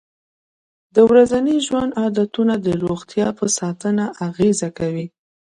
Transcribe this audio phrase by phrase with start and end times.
[0.95, 5.05] د ورځني ژوند عادتونه د روغتیا په ساتنه اغېزه کوي.